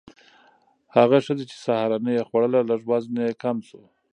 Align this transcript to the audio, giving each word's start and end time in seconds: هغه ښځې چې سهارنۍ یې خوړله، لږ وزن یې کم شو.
هغه 0.95 1.17
ښځې 1.25 1.45
چې 1.51 1.55
سهارنۍ 1.65 2.13
یې 2.17 2.27
خوړله، 2.27 2.59
لږ 2.69 2.81
وزن 2.91 3.13
یې 3.23 3.39
کم 3.43 3.57
شو. 3.67 3.81